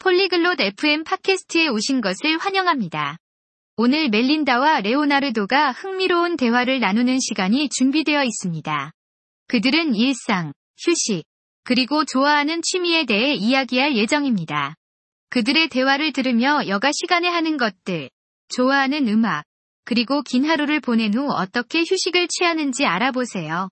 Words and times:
폴리글롯 0.00 0.60
FM 0.60 1.02
팟캐스트에 1.02 1.66
오신 1.66 2.00
것을 2.00 2.38
환영합니다. 2.38 3.16
오늘 3.76 4.08
멜린다와 4.10 4.80
레오나르도가 4.82 5.72
흥미로운 5.72 6.36
대화를 6.36 6.78
나누는 6.78 7.18
시간이 7.18 7.68
준비되어 7.68 8.22
있습니다. 8.22 8.92
그들은 9.48 9.96
일상, 9.96 10.52
휴식, 10.78 11.24
그리고 11.64 12.04
좋아하는 12.04 12.62
취미에 12.62 13.06
대해 13.06 13.34
이야기할 13.34 13.96
예정입니다. 13.96 14.76
그들의 15.30 15.68
대화를 15.68 16.12
들으며 16.12 16.68
여가 16.68 16.92
시간에 16.92 17.26
하는 17.28 17.56
것들, 17.56 18.08
좋아하는 18.50 19.08
음악, 19.08 19.42
그리고 19.84 20.22
긴 20.22 20.44
하루를 20.44 20.78
보낸 20.78 21.12
후 21.14 21.28
어떻게 21.28 21.80
휴식을 21.80 22.28
취하는지 22.28 22.86
알아보세요. 22.86 23.68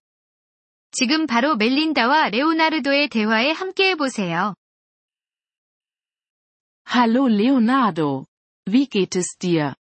지금 0.90 1.28
바로 1.28 1.54
멜린다와 1.54 2.30
레오나르도의 2.30 3.10
대화에 3.10 3.52
함께 3.52 3.90
해 3.90 3.94
보세요. 3.94 4.54
Hallo 6.88 7.26
Leonardo. 7.26 8.26
Wie 8.64 8.86
geht 8.86 9.16
es 9.16 9.36
dir? 9.38 9.74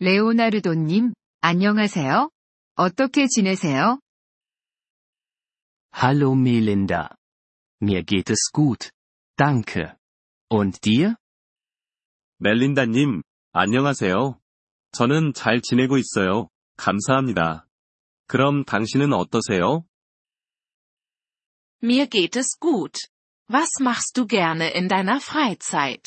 레오나르도님, 0.00 1.14
안녕하세요. 1.40 2.28
어떻게 2.76 3.26
지내세요? 3.26 3.98
Hallo 5.94 6.34
Melinda. 6.34 7.16
Mir 7.80 8.04
geht 8.04 8.30
es 8.30 8.50
gut. 8.52 8.90
Danke. 9.38 9.96
Und 10.50 10.78
dir? 10.82 11.16
멜린다님, 12.38 13.22
안녕하세요. 13.52 14.38
저는 14.92 15.32
잘 15.32 15.62
지내고 15.62 15.96
있어요. 15.96 16.50
감사합니다. 16.76 17.66
그럼 18.26 18.64
당신은 18.64 19.14
어떠세요? 19.14 19.86
Mir 21.82 22.06
geht 22.08 22.38
es 22.38 22.58
gut. 22.60 23.08
Was 23.51 23.79
machst 23.79 24.17
du 24.17 24.27
gerne 24.27 24.75
in 24.75 24.87
deiner 24.87 25.19
Freizeit? 25.21 26.03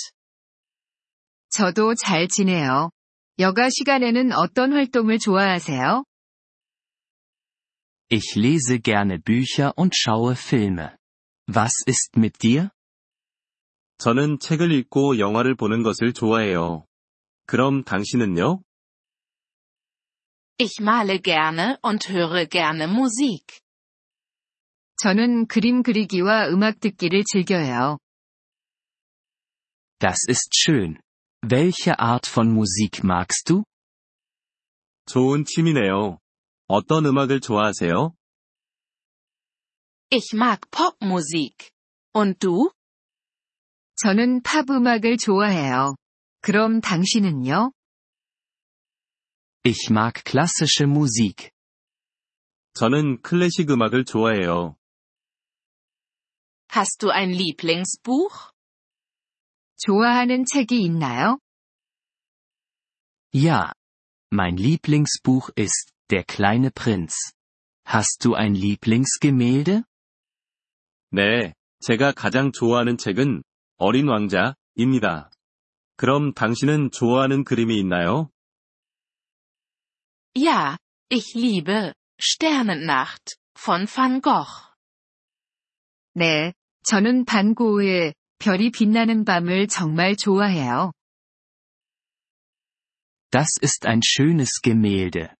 저도 1.50 1.94
잘 1.94 2.28
지내요. 2.28 2.90
여가 3.38 3.70
시간에는 3.70 4.32
어떤 4.32 4.72
활동을 4.72 5.18
좋아하세요? 5.18 6.04
Ich 8.12 8.36
lese 8.36 8.78
gerne 8.80 9.18
Bücher 9.18 9.72
und 9.76 9.94
schaue 9.96 10.34
Filme. 10.34 10.96
Was 11.48 11.72
ist 11.88 12.18
mit 12.18 12.38
dir? 12.40 12.70
저는 13.98 14.38
책을 14.38 14.72
읽고 14.72 15.18
영화를 15.18 15.54
보는 15.54 15.82
것을 15.82 16.12
좋아해요. 16.12 16.86
그럼 17.46 17.84
당신은요? 17.84 18.62
Ich 20.58 20.80
male 20.80 21.18
gerne 21.20 21.78
und 21.82 22.08
höre 22.08 22.46
gerne 22.46 22.84
Musik. 22.84 23.60
저는 25.02 25.46
그림 25.46 25.82
그리기와 25.82 26.48
음악 26.48 26.80
듣기를 26.80 27.24
즐겨요. 27.24 27.98
Das 29.98 30.18
ist 30.28 30.50
schön. 30.54 30.98
Welche 31.42 31.98
Art 31.98 32.28
von 32.28 32.50
Musik 32.50 33.00
magst 33.02 33.46
du? 33.48 33.64
좋은 35.06 35.44
취미네요. 35.44 36.18
어떤 36.68 37.06
음악을 37.06 37.40
좋아하세요? 37.40 38.14
Ich 40.12 40.34
mag 40.34 40.60
Popmusik. 40.70 41.70
Und 42.14 42.38
du? 42.38 42.70
저는 43.96 44.42
팝 44.42 44.68
음악을 44.70 45.16
좋아해요. 45.16 45.96
그럼 46.40 46.80
당신은요? 46.80 47.72
Ich 49.64 49.90
mag 49.90 50.14
klassische 50.24 50.84
Musik. 50.84 51.50
저는 52.74 53.20
클래식 53.22 53.70
음악을 53.70 54.04
좋아해요. 54.04 54.76
Hast 56.70 57.02
du 57.02 57.10
ein 57.10 57.30
Lieblingsbuch? 57.30 58.52
좋아하는 59.78 60.44
책이 60.44 60.82
있나요? 60.82 61.38
Ja. 63.32 63.72
Mein 64.32 64.56
Lieblingsbuch 64.56 65.50
ist 65.56 65.92
Der 66.10 66.24
kleine 66.24 66.70
Prinz. 66.70 67.32
Hast 67.86 68.24
du 68.24 68.34
ein 68.34 68.54
Lieblingsgemälde? 68.54 69.84
네, 71.12 71.54
제가 71.80 72.12
가장 72.12 72.52
좋아하는 72.52 72.96
책은 72.96 73.42
어린 73.78 74.08
왕자입니다. 74.08 75.30
그럼 75.96 76.32
당신은 76.34 76.90
좋아하는 76.92 77.44
그림이 77.44 77.78
있나요? 77.78 78.30
Ja, 80.36 80.76
ich 81.10 81.34
liebe 81.34 81.92
Sternennacht 82.20 83.36
von 83.56 83.86
Van 83.86 84.20
Gogh. 84.20 84.70
네, 86.14 86.52
저는 86.84 87.24
반고흐의 87.24 88.14
별이 88.38 88.70
빛나는 88.70 89.24
밤을 89.24 89.68
정말 89.68 90.16
좋아해요. 90.16 90.92
Das 93.30 93.58
ist 93.62 93.86
ein 93.86 94.00
schönes 94.02 94.60
Gemälde. 94.62 95.34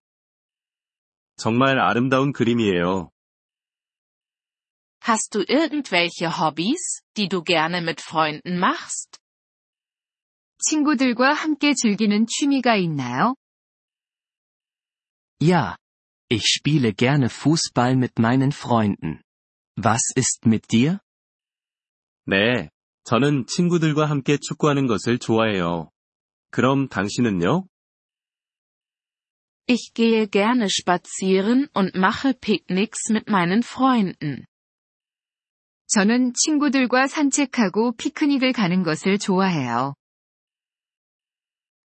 정말 1.36 1.80
아름다운 1.80 2.32
그림이에요. 2.32 3.10
Hast 5.02 5.34
du 5.34 5.42
irgendwelche 5.48 6.38
Hobbys, 6.38 7.00
die 7.16 7.28
du 7.28 7.42
gerne 7.42 7.80
mit 7.80 8.00
Freunden 8.02 8.58
machst? 8.58 9.18
친구들과 10.58 11.32
함께 11.32 11.72
즐기는 11.74 12.26
취미가 12.26 12.76
있나요? 12.76 13.34
Ja. 15.40 15.76
Ich 16.28 16.46
spiele 16.46 16.92
gerne 16.92 17.28
Fußball 17.28 17.96
mit 17.96 18.18
meinen 18.18 18.52
Freunden. 18.52 19.22
Was 19.76 20.00
ist 20.16 20.46
mit 20.46 20.68
dir? 20.68 20.98
네, 22.26 22.70
저는 23.04 23.46
친구들과 23.46 24.06
함께 24.06 24.36
축구하는 24.36 24.86
것을 24.86 25.18
좋아해요. 25.18 25.90
그럼 26.50 26.88
당신은요? 26.88 27.66
Ich 29.66 29.92
gehe 29.94 30.26
gerne 30.26 30.68
spazieren 30.68 31.68
und 31.74 31.94
mache 31.94 32.34
Picknicks 32.34 33.10
mit 33.10 33.28
meinen 33.28 33.62
Freunden. 33.62 34.44
저는 35.86 36.34
친구들과 36.34 37.06
산책하고 37.08 37.92
피크닉을 37.96 38.52
가는 38.52 38.82
것을 38.82 39.18
좋아해요. 39.18 39.94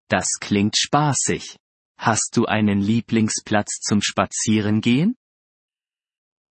Das 0.09 0.27
klingt 0.41 0.77
spaßig. 0.77 1.57
Hast 1.97 2.35
du 2.35 2.45
einen 2.45 2.81
Lieblingsplatz 2.81 3.79
zum 3.81 4.01
Spazierengehen? 4.01 5.16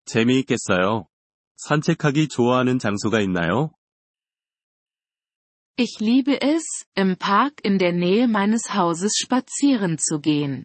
재미있겠어요. 0.06 1.06
산책하기 1.56 2.28
좋아하는 2.28 2.78
장소가 2.78 3.20
있나요? 3.20 3.70
Ich 5.78 5.98
liebe 6.00 6.38
es, 6.42 6.64
im 6.96 7.16
Park 7.16 7.62
in 7.64 7.78
der 7.78 7.92
Nähe 7.92 8.28
meines 8.28 8.74
Hauses 8.74 9.12
spazieren 9.16 9.96
zu 9.98 10.20
gehen. 10.20 10.64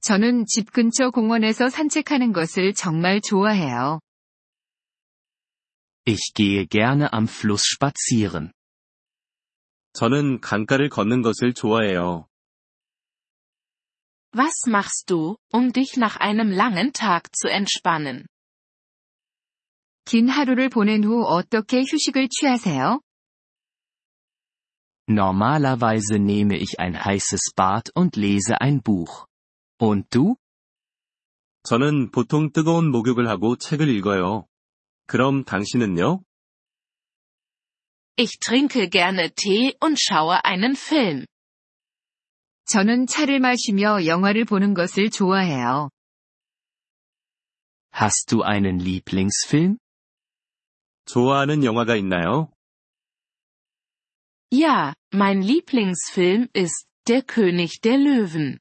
저는 0.00 0.46
집 0.46 0.72
근처 0.72 1.10
공원에서 1.10 1.68
산책하는 1.68 2.32
것을 2.32 2.72
정말 2.74 3.20
좋아해요. 3.20 4.00
Ich 6.06 6.32
gehe 6.34 6.64
gerne 6.66 7.08
am 7.12 7.26
Fluss 7.26 7.64
spazieren. 7.74 8.52
저는 9.92 10.40
강가를 10.40 10.88
걷는 10.88 11.22
것을 11.22 11.52
좋아해요. 11.52 12.28
Was 14.32 14.66
machst 14.68 15.10
du, 15.10 15.36
um 15.52 15.72
dich 15.72 15.96
nach 15.96 16.16
einem 16.16 16.52
langen 16.52 16.92
Tag 16.92 17.34
zu 17.34 17.48
entspannen? 17.48 18.26
긴 20.04 20.28
하루를 20.28 20.68
보낸 20.68 21.04
후 21.04 21.24
어떻게 21.24 21.80
휴식을 21.80 22.28
취하세요? 22.28 23.00
Normalerweise 25.08 26.16
nehme 26.16 26.56
ich 26.56 26.78
ein 26.78 26.94
heißes 26.94 27.54
Bad 27.54 27.90
und 27.94 28.18
lese 28.18 28.60
ein 28.60 28.82
Buch. 28.82 29.26
Und 29.78 30.08
du? 30.10 30.36
저는 31.62 32.10
보통 32.10 32.52
뜨거운 32.52 32.90
목욕을 32.90 33.28
하고 33.28 33.56
책을 33.56 33.88
읽어요. 33.88 34.46
그럼 35.06 35.44
당신은요? 35.44 36.22
Ich 38.18 38.38
trinke 38.40 38.88
gerne 38.88 39.30
Tee 39.30 39.74
und 39.82 39.98
schaue 40.00 40.38
einen 40.42 40.74
Film. 40.74 41.26
저는 42.66 43.06
차를 43.06 43.38
마시며 43.38 44.06
영화를 44.06 44.44
보는 44.44 44.74
것을 44.74 45.10
좋아해요. 45.10 45.90
Hast 47.92 48.30
du 48.30 48.42
einen 48.42 48.78
Lieblingsfilm? 48.80 49.78
좋아하는 51.10 51.64
영화가 51.64 51.96
있나요? 51.96 52.50
Ja, 54.50 54.94
mein 55.12 55.42
Lieblingsfilm 55.42 56.48
ist 56.54 56.86
Der 57.08 57.22
König 57.22 57.80
der 57.82 57.98
Löwen. 57.98 58.58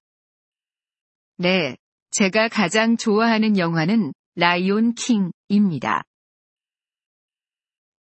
네, 1.38 1.78
제가 2.12 2.50
가장 2.50 2.98
좋아하는 2.98 3.58
영화는 3.58 4.14
라이온 4.36 4.94
킹입니다. 4.96 6.04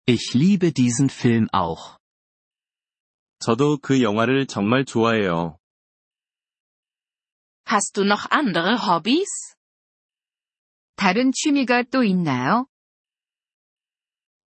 Ich 0.07 0.36
liebe 0.36 0.72
diesen 0.74 1.10
Film 1.10 1.48
auch. 1.54 1.98
저도 3.39 3.78
그 3.78 4.01
영화를 4.01 4.45
정말 4.45 4.86
좋아해요. 4.86 5.57
Hast 7.66 7.94
du 7.95 8.04
noch 8.04 8.28
andere 8.30 8.75
Hobbys? 8.75 9.56
다른 10.95 11.31
취미가 11.31 11.83
또 11.83 12.04
있나요? 12.04 12.68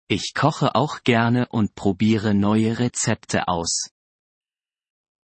Ich 0.08 0.32
koche 0.34 0.75
auch 0.75 1.02
gerne 1.02 1.46
und 1.50 1.75
probiere 1.75 2.34
neue 2.34 2.78
Rezepte 2.78 3.48
aus. 3.48 3.88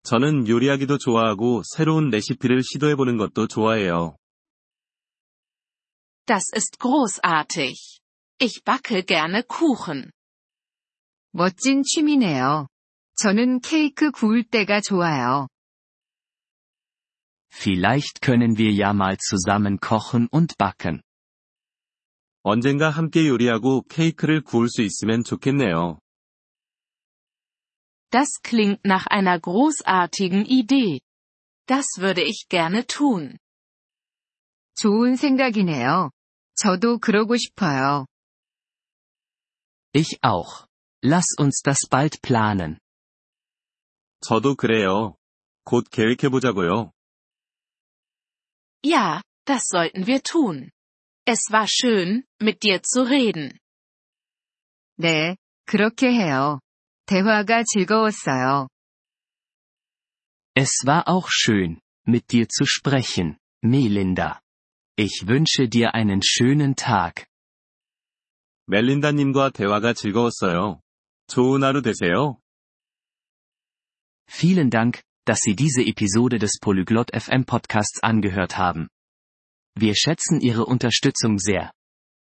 저는 0.03 0.49
요리하기도 0.49 0.99
좋아하고 0.99 1.63
새로운 1.65 2.09
레시피를 2.11 2.63
시도해보는 2.63 3.19
것도 3.19 3.47
좋아해요. 3.47 4.17
Das 6.27 6.51
ist 6.55 6.79
großartig. 6.79 8.01
Ich 8.41 8.63
backe 8.65 9.03
gerne 9.05 9.43
Kuchen. 9.43 10.11
멋진 11.33 11.83
취미네요. 11.83 12.69
저는 13.17 13.61
케이크 13.61 14.11
구울 14.11 14.45
때가 14.45 14.81
좋아요. 14.81 15.49
Vielleicht 17.53 18.23
können 18.23 18.57
wir 18.57 18.73
ja 18.73 18.95
mal 18.95 19.19
zusammen 19.19 19.79
kochen 19.81 20.29
und 20.31 20.57
backen. 20.57 21.03
언젠가 22.45 22.91
함께 22.91 23.29
요리하고 23.29 23.83
케이크를 23.83 24.43
구울 24.43 24.69
수 24.69 24.83
있으면 24.83 25.25
좋겠네요. 25.25 25.99
Das 28.11 28.41
klingt 28.43 28.81
nach 28.85 29.07
einer 29.07 29.39
großartigen 29.39 30.45
Idee. 30.47 31.01
Das 31.67 31.87
würde 31.99 32.23
ich 32.23 32.49
gerne 32.49 32.85
tun. 32.85 33.39
좋은 34.75 35.17
생각이네요. 35.17 36.11
저도 36.57 36.99
그러고 36.99 37.37
싶어요. 37.37 38.07
Ich 39.93 40.19
auch. 40.23 40.67
Lass 41.05 41.27
uns 41.39 41.63
das 41.63 41.89
bald 41.89 42.21
planen. 42.23 42.79
저도 44.21 44.55
그래요. 44.57 45.17
곧 45.65 45.85
계획해보자고요. 45.91 46.93
Ja, 48.83 49.23
das 49.45 49.69
sollten 49.69 50.07
wir 50.07 50.23
tun. 50.23 50.71
Es 51.27 51.51
war 51.51 51.67
schön, 51.69 52.25
mit 52.41 52.63
dir 52.63 52.83
zu 52.83 53.03
reden. 53.03 53.59
네, 54.97 55.37
그렇게 55.67 56.13
해요. 56.13 56.61
대화가 57.07 57.63
즐거웠어요. 57.65 58.69
Es 60.55 60.85
war 60.85 61.09
auch 61.09 61.29
schön, 61.31 61.81
mit 62.07 62.31
dir 62.33 62.49
zu 62.49 62.67
sprechen, 62.67 63.39
Melinda. 63.63 64.41
Ich 64.97 65.27
wünsche 65.27 65.69
dir 65.69 65.95
einen 65.95 66.21
schönen 66.23 66.75
Tag. 66.75 67.27
멜린다님과 68.67 69.51
대화가 69.51 69.95
즐거웠어요. 69.95 70.81
좋은 71.27 71.63
하루 71.63 71.83
되세요. 71.83 72.39
Vielen 74.29 74.71
Dank, 74.71 75.03
dass 75.25 75.41
Sie 75.41 75.57
diese 75.57 75.83
Episode 75.83 76.39
des 76.39 76.59
Polyglot 76.61 77.11
FM 77.13 77.45
Podcasts 77.47 78.03
angehört 78.03 78.59
haben. 78.59 78.89
Wir 79.78 79.94
schätzen 79.94 80.40
Ihre 80.40 80.66
Unterstützung 80.66 81.38
sehr. 81.38 81.72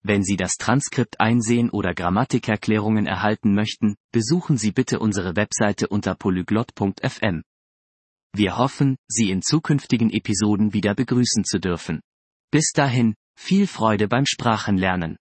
Wenn 0.02 0.22
Sie 0.22 0.37
das 0.37 0.56
Transkript 0.56 1.20
einsehen 1.20 1.69
oder 1.69 1.94
Grammatikerklärungen 1.94 3.06
erhalten 3.06 3.54
möchten, 3.54 3.96
besuchen 4.10 4.56
Sie 4.56 4.72
bitte 4.72 4.99
unsere 4.99 5.37
Webseite 5.37 5.88
unter 5.88 6.14
polyglot.fm. 6.14 7.43
Wir 8.34 8.56
hoffen, 8.56 8.96
Sie 9.06 9.31
in 9.31 9.43
zukünftigen 9.43 10.10
Episoden 10.10 10.72
wieder 10.72 10.94
begrüßen 10.94 11.44
zu 11.44 11.60
dürfen. 11.60 12.00
Bis 12.50 12.72
dahin, 12.72 13.14
viel 13.38 13.66
Freude 13.66 14.08
beim 14.08 14.25
Sprachenlernen. 14.25 15.19